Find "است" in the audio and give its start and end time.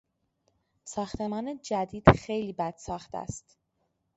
3.15-3.57